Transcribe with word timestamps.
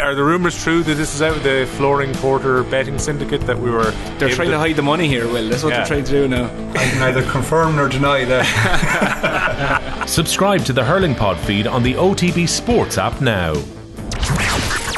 Are 0.00 0.14
the 0.14 0.24
rumours 0.24 0.62
true 0.62 0.82
that 0.82 0.94
this 0.94 1.14
is 1.14 1.22
out 1.22 1.36
of 1.36 1.42
the 1.42 1.66
Flooring 1.76 2.12
Porter 2.14 2.62
betting 2.64 2.98
syndicate 2.98 3.40
that 3.42 3.58
we 3.58 3.70
were? 3.70 3.92
They're 4.18 4.28
trying 4.28 4.48
to, 4.48 4.54
to 4.54 4.58
hide 4.58 4.76
the 4.76 4.82
money 4.82 5.08
here, 5.08 5.26
Will. 5.26 5.48
That's 5.48 5.62
what 5.62 5.70
yeah. 5.70 5.78
they're 5.78 5.86
trying 5.86 6.04
to 6.04 6.10
do 6.10 6.28
now. 6.28 6.44
I 6.72 6.78
can 6.78 6.98
neither 6.98 7.22
confirm 7.30 7.76
nor 7.76 7.88
deny 7.88 8.24
that. 8.26 10.04
Subscribe 10.08 10.64
to 10.66 10.72
the 10.72 10.84
Hurling 10.84 11.14
Pod 11.14 11.38
feed 11.38 11.66
on 11.66 11.82
the 11.82 11.94
OTB 11.94 12.48
Sports 12.48 12.98
app 12.98 13.20
now. 13.20 13.54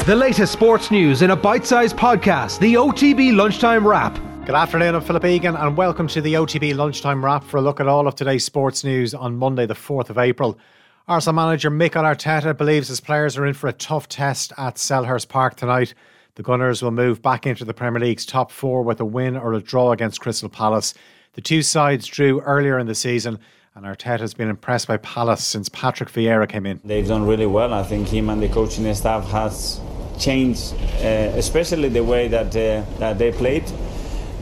The 0.05 0.15
latest 0.15 0.51
sports 0.51 0.91
news 0.91 1.21
in 1.21 1.31
a 1.31 1.35
bite 1.35 1.65
sized 1.65 1.95
podcast, 1.95 2.59
the 2.59 2.73
OTB 2.73 3.35
Lunchtime 3.35 3.87
Wrap. 3.87 4.19
Good 4.45 4.55
afternoon, 4.55 4.95
I'm 4.95 5.01
Philip 5.01 5.23
Egan, 5.23 5.55
and 5.55 5.77
welcome 5.77 6.07
to 6.07 6.19
the 6.19 6.33
OTB 6.33 6.75
Lunchtime 6.75 7.23
Wrap 7.23 7.43
for 7.43 7.57
a 7.57 7.61
look 7.61 7.79
at 7.79 7.87
all 7.87 8.07
of 8.07 8.15
today's 8.15 8.43
sports 8.43 8.83
news 8.83 9.13
on 9.13 9.37
Monday, 9.37 9.65
the 9.65 9.75
4th 9.75 10.09
of 10.09 10.17
April. 10.17 10.57
Arsenal 11.09 11.33
manager 11.33 11.71
Mikel 11.71 12.03
Arteta 12.03 12.55
believes 12.55 12.87
his 12.87 12.99
players 12.99 13.35
are 13.35 13.47
in 13.47 13.55
for 13.55 13.67
a 13.67 13.73
tough 13.73 14.07
test 14.07 14.53
at 14.59 14.75
Selhurst 14.75 15.27
Park 15.27 15.55
tonight. 15.55 15.95
The 16.35 16.43
Gunners 16.43 16.83
will 16.83 16.91
move 16.91 17.19
back 17.19 17.47
into 17.47 17.65
the 17.65 17.73
Premier 17.73 17.99
League's 17.99 18.27
top 18.27 18.51
four 18.51 18.83
with 18.83 18.99
a 18.99 19.05
win 19.05 19.35
or 19.35 19.53
a 19.53 19.59
draw 19.59 19.91
against 19.91 20.21
Crystal 20.21 20.49
Palace. 20.49 20.93
The 21.33 21.41
two 21.41 21.63
sides 21.63 22.05
drew 22.05 22.41
earlier 22.41 22.77
in 22.77 22.85
the 22.85 22.93
season, 22.93 23.39
and 23.73 23.87
Arteta 23.87 24.19
has 24.19 24.35
been 24.35 24.49
impressed 24.49 24.87
by 24.87 24.97
Palace 24.97 25.43
since 25.43 25.67
Patrick 25.67 26.11
Vieira 26.11 26.47
came 26.47 26.67
in. 26.67 26.79
They've 26.85 27.07
done 27.07 27.25
really 27.25 27.47
well. 27.47 27.73
I 27.73 27.81
think 27.81 28.07
him 28.07 28.29
and 28.29 28.39
the 28.39 28.49
coaching 28.49 28.93
staff 28.93 29.27
has 29.31 29.81
changed, 30.19 30.75
uh, 30.99 31.33
especially 31.33 31.89
the 31.89 32.03
way 32.03 32.27
that 32.27 32.55
uh, 32.55 32.85
that 32.99 33.17
they 33.17 33.31
played 33.31 33.63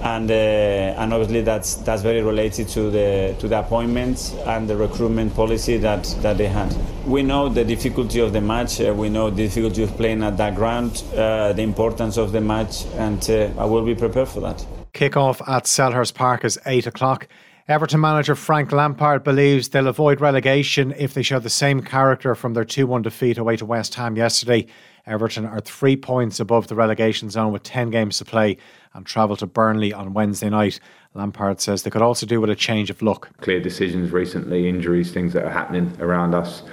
and 0.02 0.30
uh, 0.30 0.34
and 0.34 1.14
obviously 1.14 1.42
that's 1.42 1.76
that's 1.76 2.02
very 2.02 2.22
related 2.22 2.68
to 2.70 2.90
the 2.90 3.36
to 3.40 3.48
the 3.48 3.60
appointments 3.60 4.34
and 4.46 4.70
the 4.70 4.76
recruitment 4.76 5.36
policy 5.36 5.78
that 5.78 6.04
that 6.22 6.38
they 6.38 6.48
had. 6.48 6.74
We 7.06 7.24
know 7.24 7.50
the 7.50 7.64
difficulty 7.64 8.20
of 8.20 8.34
the 8.34 8.42
match. 8.42 8.82
Uh, 8.82 8.94
we 8.94 9.10
know 9.10 9.30
the 9.30 9.44
difficulty 9.44 9.84
of 9.84 9.96
playing 9.98 10.24
at 10.24 10.38
that 10.38 10.56
ground, 10.56 11.04
uh, 11.16 11.54
the 11.54 11.64
importance 11.64 12.18
of 12.18 12.32
the 12.32 12.42
match, 12.42 12.86
and 12.96 13.30
uh, 13.30 13.50
I 13.58 13.66
will 13.66 13.86
be 13.86 13.96
prepared 13.96 14.28
for 14.28 14.42
that. 14.42 14.66
Kick-off 14.94 15.42
at 15.48 15.66
Selhurst 15.66 16.16
Park 16.16 16.44
is 16.44 16.60
eight 16.66 16.88
o'clock. 16.88 17.28
Everton 17.70 18.00
manager 18.00 18.34
Frank 18.34 18.72
Lampard 18.72 19.26
believes 19.26 19.68
they'll 19.68 19.90
avoid 19.90 20.22
relegation 20.22 20.94
if 20.98 21.14
they 21.14 21.22
show 21.22 21.38
the 21.38 21.50
same 21.50 21.82
character 21.82 22.34
from 22.34 22.54
their 22.54 22.64
2 22.64 22.88
1 22.88 23.02
defeat 23.02 23.38
away 23.38 23.58
to 23.58 23.66
West 23.66 23.96
Ham 23.96 24.16
yesterday. 24.16 24.66
Everton 25.06 25.46
are 25.46 25.60
three 25.60 25.98
points 25.98 26.40
above 26.40 26.68
the 26.68 26.76
relegation 26.76 27.30
zone 27.30 27.52
with 27.52 27.64
10 27.64 27.90
games 27.90 28.20
to 28.20 28.26
play 28.26 28.56
and 28.94 29.06
travel 29.06 29.36
to 29.36 29.46
Burnley 29.46 29.92
on 29.92 30.14
Wednesday 30.14 30.50
night. 30.50 30.80
Lampard 31.14 31.60
says 31.60 31.84
they 31.84 31.90
could 31.90 32.02
also 32.02 32.26
do 32.26 32.40
with 32.40 32.50
a 32.50 32.56
change 32.56 32.90
of 32.90 33.02
look. 33.02 33.30
Clear 33.42 33.60
decisions 33.60 34.12
recently, 34.12 34.70
injuries, 34.70 35.12
things 35.12 35.34
that 35.34 35.44
are 35.44 35.52
happening 35.52 35.94
around 36.00 36.34
us. 36.34 36.64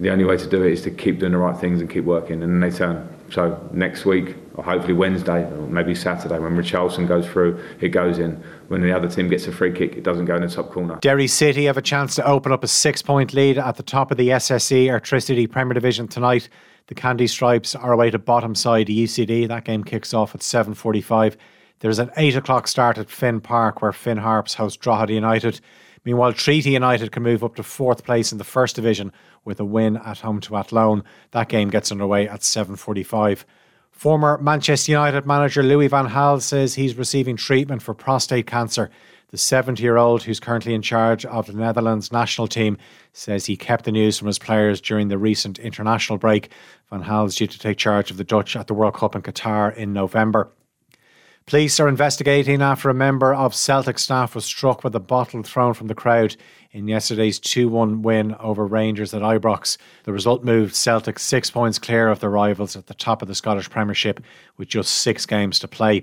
The 0.00 0.10
only 0.10 0.24
way 0.24 0.36
to 0.36 0.46
do 0.46 0.62
it 0.62 0.72
is 0.72 0.82
to 0.82 0.90
keep 0.90 1.18
doing 1.18 1.32
the 1.32 1.38
right 1.38 1.58
things 1.58 1.80
and 1.80 1.88
keep 1.88 2.04
working, 2.04 2.42
and 2.42 2.62
they 2.62 2.70
turn. 2.70 3.08
So 3.30 3.58
next 3.72 4.04
week, 4.04 4.36
or 4.56 4.64
hopefully 4.64 4.94
Wednesday, 4.94 5.44
or 5.44 5.66
maybe 5.68 5.94
Saturday, 5.94 6.38
when 6.38 6.56
Richarlison 6.56 7.06
goes 7.06 7.26
through, 7.26 7.62
it 7.80 7.88
goes 7.88 8.18
in. 8.18 8.42
When 8.68 8.80
the 8.80 8.92
other 8.92 9.08
team 9.08 9.28
gets 9.28 9.46
a 9.46 9.52
free 9.52 9.72
kick, 9.72 9.96
it 9.96 10.02
doesn't 10.02 10.24
go 10.24 10.36
in 10.36 10.42
the 10.42 10.48
top 10.48 10.70
corner. 10.70 10.98
Derry 11.02 11.26
City 11.26 11.66
have 11.66 11.76
a 11.76 11.82
chance 11.82 12.14
to 12.16 12.26
open 12.26 12.52
up 12.52 12.64
a 12.64 12.68
six-point 12.68 13.34
lead 13.34 13.58
at 13.58 13.76
the 13.76 13.82
top 13.82 14.10
of 14.10 14.16
the 14.16 14.30
SSE 14.30 14.86
Airtricity 14.86 15.50
Premier 15.50 15.74
Division 15.74 16.08
tonight. 16.08 16.48
The 16.86 16.94
Candy 16.94 17.26
Stripes 17.26 17.74
are 17.74 17.92
away 17.92 18.10
to 18.10 18.18
bottom 18.18 18.54
side 18.54 18.86
UCD. 18.86 19.46
That 19.48 19.64
game 19.64 19.84
kicks 19.84 20.14
off 20.14 20.34
at 20.34 20.40
7.45. 20.40 21.36
There's 21.80 21.98
an 21.98 22.10
8 22.16 22.36
o'clock 22.36 22.68
start 22.68 22.96
at 22.96 23.10
Finn 23.10 23.40
Park 23.40 23.82
where 23.82 23.92
Finn 23.92 24.18
Harps 24.18 24.54
host 24.54 24.80
Drogheda 24.80 25.12
United. 25.12 25.60
Meanwhile, 26.04 26.32
Treaty 26.34 26.70
United 26.70 27.10
can 27.12 27.24
move 27.24 27.44
up 27.44 27.56
to 27.56 27.62
fourth 27.62 28.04
place 28.04 28.32
in 28.32 28.38
the 28.38 28.44
first 28.44 28.76
division 28.76 29.12
with 29.44 29.60
a 29.60 29.64
win 29.64 29.96
at 29.98 30.20
home 30.20 30.40
to 30.42 30.56
Athlone. 30.56 31.02
That 31.32 31.48
game 31.48 31.68
gets 31.68 31.92
underway 31.92 32.28
at 32.28 32.40
7.45. 32.40 33.44
Former 33.96 34.36
Manchester 34.36 34.92
United 34.92 35.24
manager 35.24 35.62
Louis 35.62 35.88
van 35.88 36.08
Gaal 36.08 36.42
says 36.42 36.74
he's 36.74 36.96
receiving 36.96 37.34
treatment 37.34 37.80
for 37.80 37.94
prostate 37.94 38.46
cancer. 38.46 38.90
The 39.30 39.38
70 39.38 39.82
year 39.82 39.96
old, 39.96 40.22
who's 40.22 40.38
currently 40.38 40.74
in 40.74 40.82
charge 40.82 41.24
of 41.24 41.46
the 41.46 41.54
Netherlands 41.54 42.12
national 42.12 42.46
team, 42.46 42.76
says 43.14 43.46
he 43.46 43.56
kept 43.56 43.86
the 43.86 43.92
news 43.92 44.18
from 44.18 44.26
his 44.26 44.38
players 44.38 44.82
during 44.82 45.08
the 45.08 45.16
recent 45.16 45.58
international 45.58 46.18
break. 46.18 46.50
Van 46.90 47.04
Gaal 47.04 47.26
is 47.26 47.36
due 47.36 47.46
to 47.46 47.58
take 47.58 47.78
charge 47.78 48.10
of 48.10 48.18
the 48.18 48.24
Dutch 48.24 48.54
at 48.54 48.66
the 48.66 48.74
World 48.74 48.92
Cup 48.92 49.16
in 49.16 49.22
Qatar 49.22 49.74
in 49.74 49.94
November. 49.94 50.50
Police 51.46 51.78
are 51.78 51.86
investigating 51.86 52.60
after 52.60 52.90
a 52.90 52.94
member 52.94 53.32
of 53.32 53.54
Celtic 53.54 54.00
staff 54.00 54.34
was 54.34 54.44
struck 54.44 54.82
with 54.82 54.96
a 54.96 55.00
bottle 55.00 55.44
thrown 55.44 55.74
from 55.74 55.86
the 55.86 55.94
crowd 55.94 56.34
in 56.72 56.88
yesterday's 56.88 57.38
2 57.38 57.68
1 57.68 58.02
win 58.02 58.34
over 58.40 58.66
Rangers 58.66 59.14
at 59.14 59.22
Ibrox. 59.22 59.76
The 60.02 60.12
result 60.12 60.42
moved 60.42 60.74
Celtic 60.74 61.20
six 61.20 61.48
points 61.48 61.78
clear 61.78 62.08
of 62.08 62.18
their 62.18 62.30
rivals 62.30 62.74
at 62.74 62.88
the 62.88 62.94
top 62.94 63.22
of 63.22 63.28
the 63.28 63.34
Scottish 63.36 63.70
Premiership 63.70 64.24
with 64.56 64.66
just 64.66 64.90
six 64.90 65.24
games 65.24 65.60
to 65.60 65.68
play. 65.68 66.02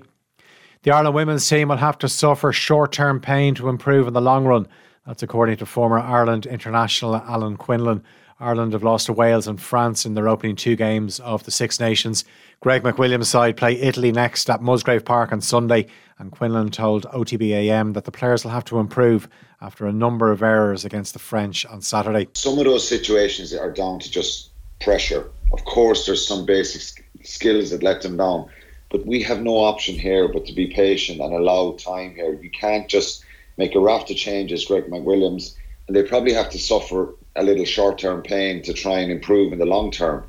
The 0.82 0.92
Ireland 0.92 1.14
women's 1.14 1.46
team 1.46 1.68
will 1.68 1.76
have 1.76 1.98
to 1.98 2.08
suffer 2.08 2.50
short 2.50 2.92
term 2.92 3.20
pain 3.20 3.54
to 3.56 3.68
improve 3.68 4.08
in 4.08 4.14
the 4.14 4.22
long 4.22 4.46
run. 4.46 4.66
That's 5.06 5.22
according 5.22 5.58
to 5.58 5.66
former 5.66 5.98
Ireland 5.98 6.46
international 6.46 7.16
Alan 7.16 7.58
Quinlan. 7.58 8.02
Ireland 8.40 8.72
have 8.72 8.82
lost 8.82 9.06
to 9.06 9.12
Wales 9.12 9.46
and 9.46 9.60
France 9.60 10.04
in 10.04 10.14
their 10.14 10.28
opening 10.28 10.56
two 10.56 10.74
games 10.74 11.20
of 11.20 11.44
the 11.44 11.52
Six 11.52 11.78
Nations. 11.78 12.24
Greg 12.60 12.82
McWilliams' 12.82 13.26
side 13.26 13.56
play 13.56 13.80
Italy 13.80 14.10
next 14.10 14.50
at 14.50 14.60
Musgrave 14.60 15.04
Park 15.04 15.32
on 15.32 15.40
Sunday, 15.40 15.86
and 16.18 16.32
Quinlan 16.32 16.70
told 16.70 17.04
OTBAM 17.06 17.94
that 17.94 18.04
the 18.04 18.10
players 18.10 18.42
will 18.42 18.50
have 18.50 18.64
to 18.64 18.80
improve 18.80 19.28
after 19.60 19.86
a 19.86 19.92
number 19.92 20.32
of 20.32 20.42
errors 20.42 20.84
against 20.84 21.12
the 21.12 21.20
French 21.20 21.64
on 21.66 21.80
Saturday. 21.80 22.28
Some 22.34 22.58
of 22.58 22.64
those 22.64 22.86
situations 22.86 23.54
are 23.54 23.70
down 23.70 24.00
to 24.00 24.10
just 24.10 24.50
pressure. 24.80 25.30
Of 25.52 25.64
course, 25.64 26.04
there's 26.04 26.26
some 26.26 26.44
basic 26.44 27.04
skills 27.22 27.70
that 27.70 27.84
let 27.84 28.02
them 28.02 28.16
down, 28.16 28.48
but 28.90 29.06
we 29.06 29.22
have 29.22 29.42
no 29.42 29.58
option 29.58 29.94
here 29.94 30.26
but 30.26 30.44
to 30.46 30.52
be 30.52 30.66
patient 30.66 31.20
and 31.20 31.32
allow 31.32 31.72
time 31.72 32.16
here. 32.16 32.34
You 32.34 32.50
can't 32.50 32.88
just 32.88 33.24
make 33.58 33.76
a 33.76 33.80
raft 33.80 34.10
of 34.10 34.16
changes, 34.16 34.64
Greg 34.64 34.86
McWilliams, 34.86 35.54
and 35.86 35.96
they 35.96 36.02
probably 36.02 36.32
have 36.32 36.50
to 36.50 36.58
suffer 36.58 37.14
a 37.36 37.42
little 37.42 37.64
short 37.64 37.98
term 37.98 38.22
pain 38.22 38.62
to 38.62 38.72
try 38.72 38.98
and 38.98 39.10
improve 39.10 39.52
in 39.52 39.58
the 39.58 39.66
long 39.66 39.90
term. 39.90 40.24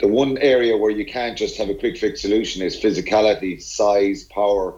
The 0.00 0.08
one 0.08 0.38
area 0.38 0.76
where 0.76 0.90
you 0.90 1.06
can't 1.06 1.38
just 1.38 1.56
have 1.58 1.68
a 1.68 1.74
quick 1.74 1.96
fix 1.96 2.20
solution 2.20 2.62
is 2.62 2.80
physicality, 2.80 3.62
size, 3.62 4.24
power, 4.24 4.74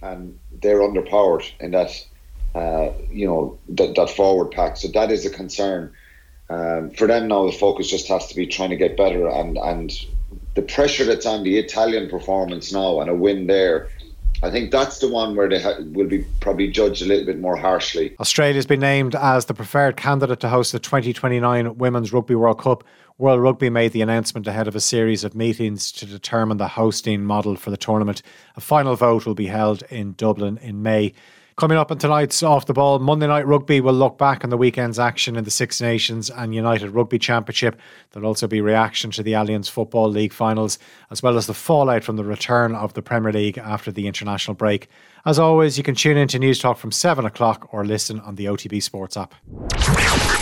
and 0.00 0.38
they're 0.62 0.78
underpowered 0.78 1.44
in 1.58 1.72
that, 1.72 2.06
uh, 2.54 2.90
you 3.10 3.26
know, 3.26 3.58
that, 3.70 3.96
that 3.96 4.10
forward 4.10 4.52
pack. 4.52 4.76
So 4.76 4.88
that 4.88 5.10
is 5.10 5.26
a 5.26 5.30
concern. 5.30 5.92
Um, 6.48 6.90
for 6.90 7.06
them 7.08 7.28
now, 7.28 7.46
the 7.46 7.52
focus 7.52 7.90
just 7.90 8.06
has 8.08 8.28
to 8.28 8.36
be 8.36 8.46
trying 8.46 8.70
to 8.70 8.76
get 8.76 8.96
better, 8.96 9.28
and 9.28 9.56
and 9.56 9.92
the 10.54 10.62
pressure 10.62 11.04
that's 11.04 11.26
on 11.26 11.42
the 11.42 11.58
Italian 11.58 12.08
performance 12.08 12.72
now 12.72 13.00
and 13.00 13.10
a 13.10 13.14
win 13.14 13.46
there 13.46 13.88
I 14.44 14.50
think 14.50 14.70
that's 14.70 14.98
the 14.98 15.08
one 15.08 15.34
where 15.34 15.48
they 15.48 15.58
ha- 15.58 15.78
will 15.80 16.06
be 16.06 16.22
probably 16.40 16.68
judged 16.68 17.00
a 17.00 17.06
little 17.06 17.24
bit 17.24 17.40
more 17.40 17.56
harshly. 17.56 18.14
Australia's 18.20 18.66
been 18.66 18.80
named 18.80 19.14
as 19.14 19.46
the 19.46 19.54
preferred 19.54 19.96
candidate 19.96 20.40
to 20.40 20.50
host 20.50 20.72
the 20.72 20.78
2029 20.78 21.78
Women's 21.78 22.12
Rugby 22.12 22.34
World 22.34 22.60
Cup. 22.60 22.84
World 23.16 23.40
Rugby 23.40 23.70
made 23.70 23.92
the 23.92 24.02
announcement 24.02 24.46
ahead 24.46 24.68
of 24.68 24.76
a 24.76 24.80
series 24.80 25.24
of 25.24 25.34
meetings 25.34 25.90
to 25.92 26.04
determine 26.04 26.58
the 26.58 26.68
hosting 26.68 27.24
model 27.24 27.56
for 27.56 27.70
the 27.70 27.78
tournament. 27.78 28.20
A 28.54 28.60
final 28.60 28.96
vote 28.96 29.24
will 29.24 29.34
be 29.34 29.46
held 29.46 29.82
in 29.88 30.12
Dublin 30.12 30.58
in 30.58 30.82
May. 30.82 31.14
Coming 31.56 31.78
up 31.78 31.92
in 31.92 31.98
tonight's 31.98 32.42
Off 32.42 32.66
the 32.66 32.72
Ball, 32.72 32.98
Monday 32.98 33.28
Night 33.28 33.46
Rugby 33.46 33.80
will 33.80 33.92
look 33.92 34.18
back 34.18 34.42
on 34.42 34.50
the 34.50 34.56
weekend's 34.56 34.98
action 34.98 35.36
in 35.36 35.44
the 35.44 35.52
Six 35.52 35.80
Nations 35.80 36.28
and 36.28 36.52
United 36.52 36.90
Rugby 36.90 37.16
Championship. 37.16 37.78
There'll 38.10 38.26
also 38.26 38.48
be 38.48 38.60
reaction 38.60 39.12
to 39.12 39.22
the 39.22 39.34
Allianz 39.34 39.70
Football 39.70 40.08
League 40.08 40.32
finals, 40.32 40.80
as 41.12 41.22
well 41.22 41.36
as 41.36 41.46
the 41.46 41.54
fallout 41.54 42.02
from 42.02 42.16
the 42.16 42.24
return 42.24 42.74
of 42.74 42.94
the 42.94 43.02
Premier 43.02 43.32
League 43.32 43.56
after 43.56 43.92
the 43.92 44.08
international 44.08 44.56
break. 44.56 44.88
As 45.24 45.38
always, 45.38 45.78
you 45.78 45.84
can 45.84 45.94
tune 45.94 46.16
in 46.16 46.26
to 46.28 46.40
News 46.40 46.58
Talk 46.58 46.76
from 46.76 46.90
7 46.90 47.24
o'clock 47.24 47.68
or 47.72 47.84
listen 47.84 48.18
on 48.20 48.34
the 48.34 48.46
OTB 48.46 48.82
Sports 48.82 49.16
app. 49.16 49.36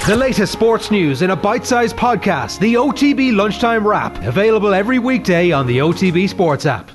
The 0.06 0.16
latest 0.16 0.50
sports 0.50 0.90
news 0.90 1.20
in 1.20 1.28
a 1.28 1.36
bite 1.36 1.66
sized 1.66 1.94
podcast, 1.94 2.58
the 2.58 2.72
OTB 2.74 3.36
Lunchtime 3.36 3.86
Wrap, 3.86 4.16
available 4.24 4.72
every 4.72 4.98
weekday 4.98 5.52
on 5.52 5.66
the 5.66 5.76
OTB 5.76 6.26
Sports 6.26 6.64
app. 6.64 6.90